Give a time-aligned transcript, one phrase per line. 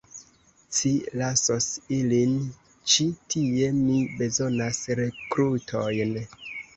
[0.75, 1.67] Ci lasos
[1.97, 2.31] ilin
[2.93, 6.17] ĉi tie; mi bezonas rekrutojn.